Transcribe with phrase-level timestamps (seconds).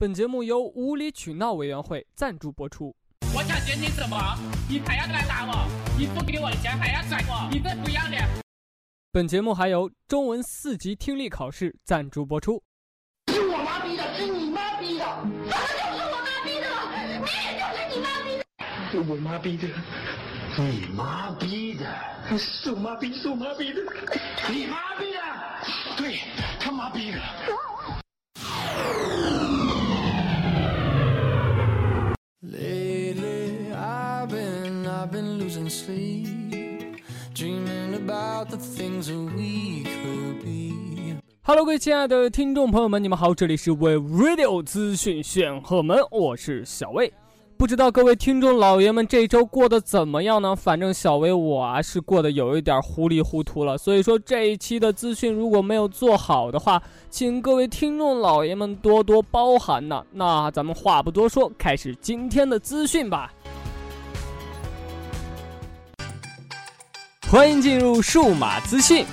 [0.00, 2.94] 本节目由无理取闹委员会赞助播出。
[3.34, 4.16] 我想学你什么？
[4.68, 5.68] 你还要来打我？
[5.98, 7.48] 你不给我钱还要甩我？
[7.50, 8.22] 你这不要脸！
[9.10, 12.62] 本节目还由中文四级听力考试赞助播出。
[13.32, 16.76] 是我妈逼的，是你妈逼的，怎么就是我妈逼的了？
[16.94, 17.26] 明明
[17.58, 18.44] 就是你妈逼的。
[18.92, 19.66] 是我妈逼的，
[20.56, 23.82] 你妈逼的，是我妈逼，是我妈逼的，
[24.48, 25.18] 你妈逼的，
[25.96, 26.20] 对
[26.60, 27.18] 他妈逼的。
[35.58, 37.02] Losing sleep,
[37.34, 41.16] dreaming about the things we could be。
[41.42, 47.12] 哈喽各位亲爱的听众朋友们，你们好，这里是 We Radio 资讯炫赫门，我是小魏。
[47.56, 50.54] 不知道各位听众老爷们这周过得怎么样呢？
[50.54, 60.04] 反正小薇我啊是过得有一点糊里糊涂了，所以说这一期的资讯如果没有做好的话，请各位听众老爷们多多包涵呐。
[60.12, 63.32] 那咱们话不多说，开始今天的资讯吧。
[67.30, 69.04] 欢迎进入数码资讯。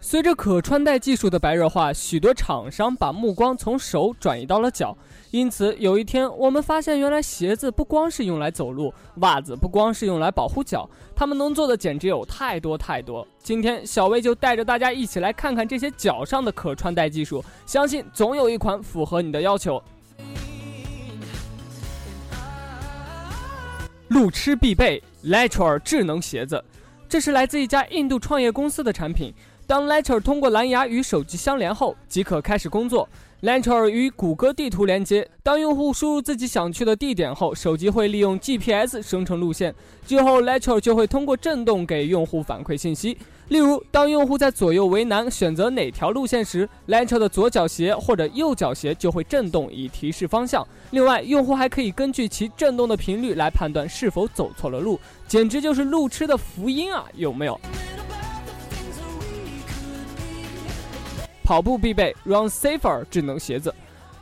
[0.00, 4.96] 随着可穿戴技术的白热化，许多厂商把目光从手转移到了脚。
[5.30, 13.26] 因此，有一天我们发现，原来鞋子不光是用来走路，袜子不光是用来保护脚，它们能做的简直有太多太多。
[13.42, 19.82] 今天，小薇就带着大家一起来看看这些脚上的可穿戴技术，相信总有一款符合你的要求。
[24.08, 26.64] 路痴必备 Later 智能鞋子，
[27.06, 29.34] 这是来自一家印度创业公司的产品。
[29.68, 33.06] 当 Later 通过蓝牙与手机相连后，即可开始工作。
[33.42, 39.74] Later 与谷歌地图连接，当用户输入自己想去的地点后，手机会利用 GPS 生成路线，
[40.06, 43.18] 之后 Lector 就会通过震动给用户反馈信息。
[43.48, 50.66] 例如，当用户在左右为难选择哪条路线时，Later 的左脚鞋或者右脚鞋就会震动以提示方向。
[50.92, 57.04] 另外，用户还可以根据其震动的频率来判断是否走错了路，简直就是路痴的福音啊！
[57.14, 57.60] 有没有？
[61.48, 63.74] 跑步必备 Run Safer 智能鞋子，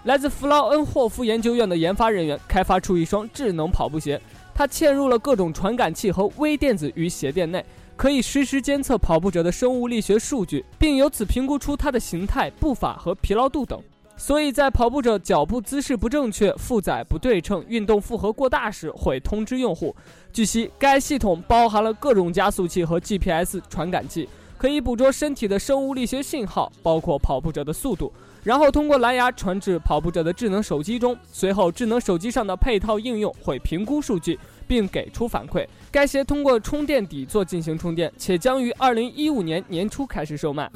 [0.05, 4.21] 来自弗劳恩霍夫研究院的研发人员开发出一双智能跑步鞋，
[4.55, 7.67] 它嵌入了各种传感器和微电子于鞋垫内，
[7.97, 13.83] 可以实时监测跑步者的生物力学数据，并由此评估出它的形态、步伐和疲劳度等。
[14.17, 19.93] 所以在跑步者脚步姿势不正确、负载不对称、运动负荷过大时，会通知用户。
[20.33, 24.29] 据悉，该系统包含了各种加速器和 GPS 传感器。
[24.59, 28.13] 可以捕捉身体的生物力学信号，包括跑步者的速度，
[28.43, 31.17] 然后通过蓝牙传至跑步者的智能手机中。
[31.31, 35.67] 随后，智能手机上的配套应用会评估数据，并给出反馈。
[35.91, 40.71] 该鞋通过充电底座进行充电，且将于二零一五年年初开始售卖。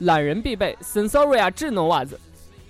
[0.00, 2.18] 懒人必备 Sensoria 智能袜子，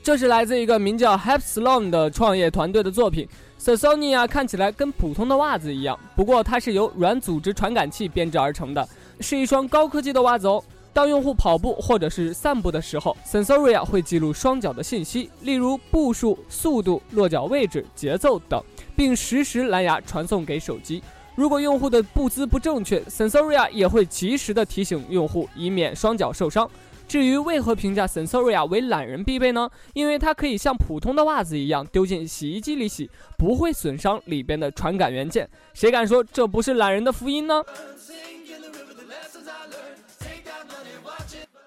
[0.03, 3.27] 这是来自一个名叫 Hepsilon 的创业团队的作品。
[3.65, 8.89] Sensoria 看起来跟普通的袜子一样，不过它是由软组织传感器编织而成的，
[9.21, 10.61] 是一双高科技的袜子哦。
[10.93, 18.61] 当用户跑步或者是散步的时候，Sensoria 会记录双脚的信息，例如步数、速度、落脚位置、节奏等，
[18.97, 21.01] 并实时蓝牙传送给手机。
[21.37, 26.69] 如果用户的步姿不正确，Sensoria 也会及时的提醒用户，以免双脚受伤。
[27.13, 29.69] 至于为何评价 Sensoria 为懒人必备呢？
[29.93, 35.47] 因为它可以像普通的袜子一样丢进洗衣机里洗，不会损伤里边的传感元件。
[35.75, 37.63] 谁敢说这不是懒人的福音呢？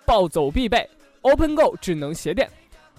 [0.03, 0.89] 暴走必备
[1.21, 2.49] OpenGo 智能鞋垫。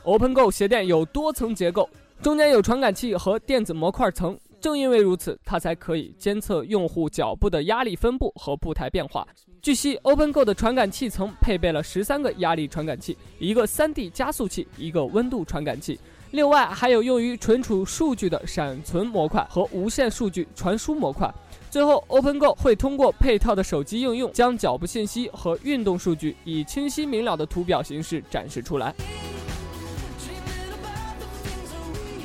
[0.04, 1.90] OpenGo 鞋垫有多层结构，
[2.22, 4.38] 中间有传感器和电子模块层。
[4.60, 9.26] 正因为如此，它才可以监测用户脚步的压力分布和步态变化。
[9.66, 15.98] 据悉，OpenGo 的传感器层配备了十三个压力传感器、一个 3D 加速器、一个温度传感器，
[16.30, 21.28] 另外还有用于存储数据的闪存模块和无线数据传输模块。
[21.68, 28.94] 最后，OpenGo 会通过配套的手机应用，将脚步信息和运动数据以清晰明了的图表形式展示出来。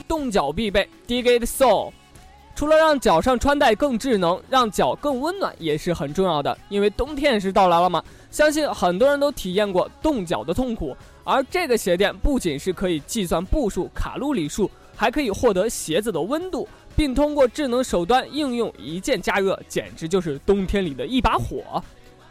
[0.07, 1.91] 动脚必备 Digit Sole。
[2.55, 6.55] 除了让脚上穿戴更智能，让脚更温暖也是很重要的。
[6.69, 10.95] 因为冬天是到来了嘛，相信很多人都体验过冻脚的痛苦。
[11.23, 21.81] 而这个鞋垫不仅是可以计算步数、卡路里数，还可以获得鞋子的温度，并通过智能手端应用一键加热，简直就是冬天里的一把火。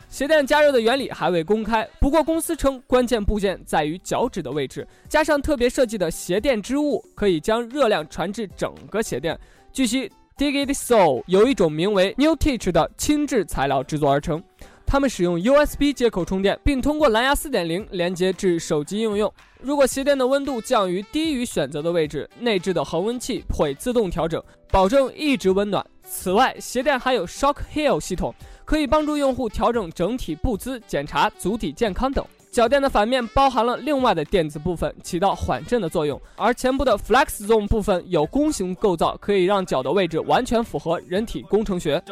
[0.08, 9.38] 鞋垫加热的原理还未公开，不过公司称关键部件在于脚趾的位置，加上特别设计的鞋垫织物，可以将热量传至整个鞋垫。
[9.72, 14.42] 据悉，Digit Soul 由一种名为 New Teach 的轻质材料制作而成。
[14.84, 19.32] 它们使用 USB 接口充电，并通过蓝牙4.0连接至手机应用。
[19.60, 25.86] 如果鞋垫的温度降于低于选择的位置，内置的恒温器会自动调整，保证一直温暖。
[26.02, 28.34] 此外，鞋垫还有 Shock Heel 系统，
[28.64, 32.26] 可以帮助用户调整整体步姿、检查足底健康等。
[32.50, 42.02] 脚垫的反面包含了另外的垫子部分，起到缓震的作用，而前部的 Flex Zone 部分有弓形构造，可以让脚的位置完全符合人体工程学。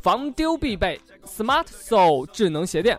[0.00, 2.96] 防丢必备 Smart Soul 智能鞋垫。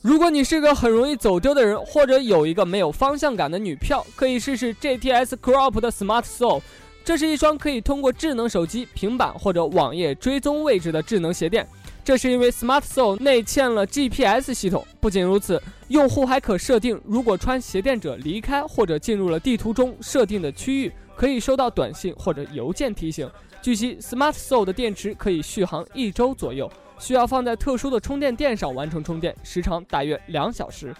[0.00, 6.62] 如果你是个很容易走丢的人，或者有一个没有方向感的女票，可以试试 GTS Crop 的 Smart sol。
[7.04, 11.66] 这是一双可以通过智能手机、平板或者网页追踪位置的智能鞋垫。
[12.08, 14.82] 这是因为 Smart Sole 内嵌了 GPS 系统。
[14.98, 23.30] 不仅如此，用户还可设定，如果穿鞋垫者离开或者进入了地图中设定的区域，可以收到短信或者邮件提醒。
[23.60, 30.94] 据悉，Smart Sole 的电池可以续航一周左右，需要放在特殊的充电垫上完成充电，时长大约两小时。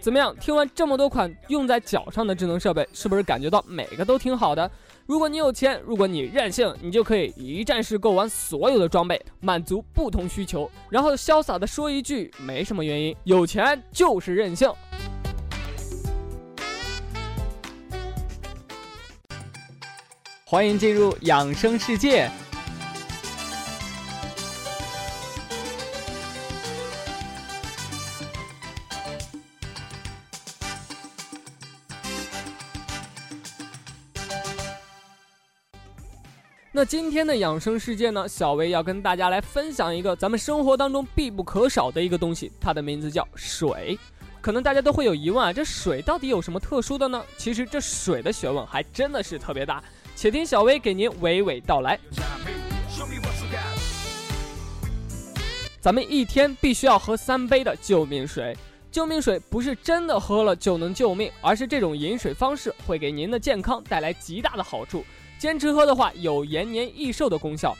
[0.00, 0.34] 怎么样？
[0.40, 4.70] 听完这么多款用在脚上的智能设备，是不是感觉到每个都挺好的？
[5.04, 14.72] 如果你有钱，如果你任性，你就可以一站式购完所有的装备，满足不同需求，然后潇洒的说一句：没什么原因，有钱就是任性。
[20.44, 22.30] 欢迎进入养生世界。
[36.74, 38.26] 那今天的养生世界呢？
[38.26, 43.98] 小薇要跟大家来分享一个咱们生活当中必不可少的一个东西，它的名字叫水。
[44.40, 47.22] 可能大家都会有疑问啊，这水到底有什么特殊的呢？
[47.36, 49.84] 其实这水的学问还真的是特别大，
[50.16, 52.00] 且听小薇给您娓娓道来。
[55.78, 58.56] 咱们一天必须要喝三杯的救命水，
[58.90, 65.04] 救命水不是真的喝了就能救命，而是这种饮水方式会给您的健康带来极大的好处。
[65.42, 67.76] 坚持喝的话，有延年益寿的功效。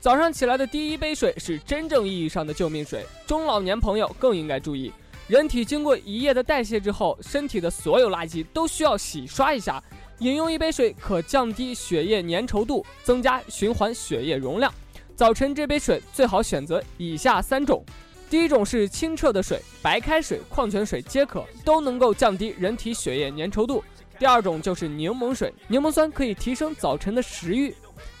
[0.00, 3.06] 早上起来的第一杯水是真正意义上的救命水。
[3.24, 4.92] 中老年朋友更应该注意，
[5.28, 9.80] 人体经过一夜的代谢之后，身体的所有垃圾都需要洗刷一下。
[10.18, 14.74] 饮用一杯水可降低血液粘稠度，增加循环血液容量。
[15.14, 17.84] 早晨这杯水最好选择以下三种：
[18.28, 23.84] 第一种是清澈的水，白开水、矿泉水皆可，都能够降低人体血液粘稠度。
[24.18, 27.74] 第二种就是柠檬水，柠檬酸可以提升早晨的食欲。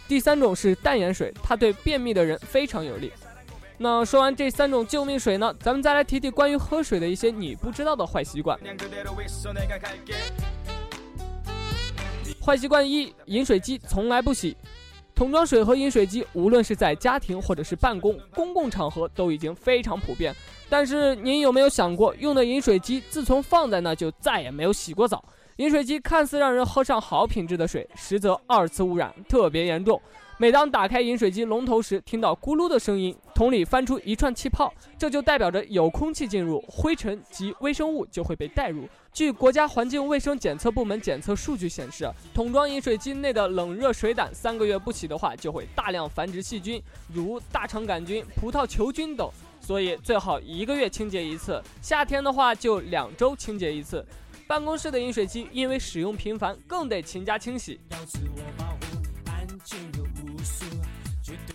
[0.06, 3.12] 第三种是淡盐水，它对便秘的人非常有利。
[3.78, 8.58] 那说完这三种救命水呢，咱们再来提提关于喝水的一些你不知道的坏习惯。
[12.40, 14.56] 坏习惯一：饮水机从来不洗。
[15.14, 20.34] 桶装水和饮水机，无论是在家庭或者是办公、公共场合，都已经非常普遍。
[20.68, 25.24] 但是您有没有想过，用的饮水机自从放在那就再也没有洗过澡？
[25.56, 30.00] 饮水机看似让人喝上好品质的水，实则二次污染特别严重。
[30.36, 38.88] 每当打开饮水机龙头时，听到咕噜的声音，桶里翻出一串气泡，这就代表着有空气进入，灰尘及微生物就会被带入。
[39.12, 51.62] 据国家环境卫生检测部门检测数据显示，桶装饮水机内的冷热水胆三个月不洗的话，就会大量繁殖细菌，如大肠杆菌、葡萄球菌等，所以最好一个月清洁一次。
[51.80, 54.04] 夏天的话，就两周清洁一次。
[54.46, 57.80] 办公室的饮水机因为使用频繁，更得勤加清洗。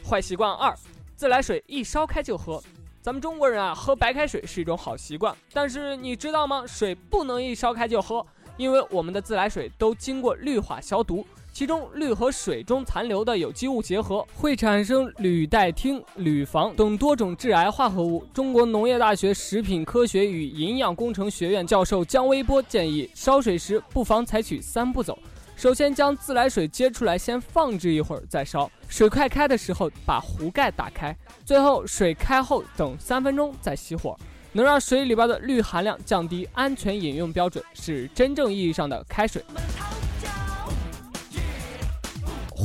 [0.04, 0.76] 坏习惯二：
[1.16, 2.62] 自来水一烧开就喝。
[3.02, 6.66] 咱们中国人啊，喝白开水是一种好习惯，但是你知道吗？
[6.66, 8.26] 水不能一烧开就喝，
[8.58, 11.26] 因为我们的自来水都经过氯化消毒。
[11.60, 18.26] 其中氯和水中残留的有机物结合，会产生铝代烃、铝防等多种致癌化合物。
[18.34, 25.20] 中国农业大学食品科学与营养工程学院教授姜微波建议，烧水时不妨采取三步走：
[25.58, 31.14] 首先将自来水接出来，先放置一会儿再烧；水快开的时候把壶盖打开；
[31.46, 34.18] 最后水开后等三分钟再熄火，
[34.54, 39.44] 能让水里边的氯含量降低，安全饮用标准是真正意义上的开水。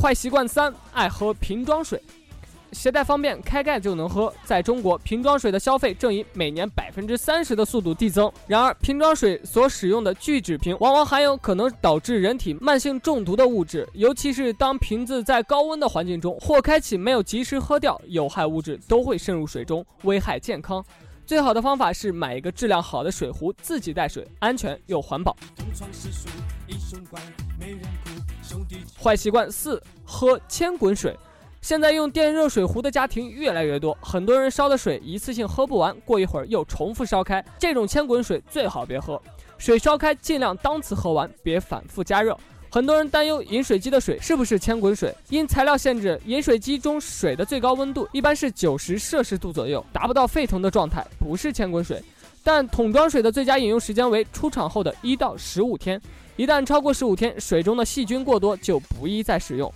[0.05, 1.99] 坏习惯三：爱喝瓶装水。
[2.71, 4.31] 携带方便，开盖就能喝。
[4.43, 8.31] 在中国，瓶装水的消费正以每年百分之三十的速度递增。
[8.45, 20.85] 然而，瓶装水所使用的聚酯瓶往往含有可能导致人体慢性中毒的物质，尤其是当瓶子在高温的环境中或开启没有及时喝掉，有害物质都会渗入水中，危害健康。
[21.25, 25.35] 最好的方法是买一个质量好的水壶，自己带水，安全又环保。
[29.05, 31.15] 坏习惯四：喝千滚水。
[31.61, 39.21] 现在用电热水壶的家庭越来越多，很多人烧的水一次性喝不完，过一会儿又重复烧开，这种千滚水最好别喝。
[39.59, 42.35] 水烧开尽量当次喝完，别反复加热。
[42.67, 52.03] 很多人担忧饮水机的水是不是千滚水，因材料限制，饮水机中水的最高温度一般是九十摄氏度左右，达不到沸腾的状态，不是千滚水。
[52.45, 55.99] 但桶装水的最佳饮用时间为出厂后的一到十五天，
[56.35, 59.73] 一旦超过十五天，水中的细菌过多，就不宜再使用。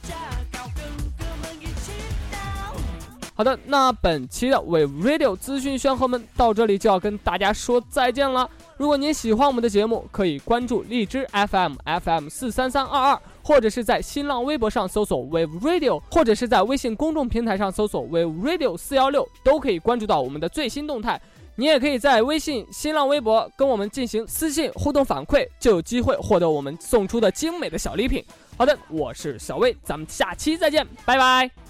[3.34, 8.48] 好的，那本期的 Wave Radio 资讯宣和们到这里就要跟大家说再见了。
[8.78, 11.74] 如果您喜欢我们的节目，可以关注荔枝 FM
[12.04, 21.20] FM 四三三二二，或者是在新浪微博上搜索 Wave Radio，或者是在微信公众平台上搜索 Wave Radio 四幺六，都可以关注到我们的最新动态。
[21.60, 28.24] 你也可以在微信、新浪微博跟我们进行私信互动反馈，就有机会获得我们送出的精美的小礼品。
[28.58, 31.69] 好的，我是小薇，咱们下期再见，拜拜。